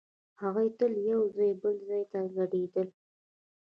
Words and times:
هغوی 0.41 0.67
تل 0.77 0.89
له 0.95 1.01
یوه 1.11 1.25
ځایه 1.35 1.55
بل 1.61 1.75
ځای 1.87 2.03
ته 2.11 2.19
کډېدل. 2.35 2.87